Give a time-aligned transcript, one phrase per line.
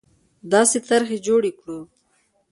[0.51, 1.79] داسې طرحې جوړې کړو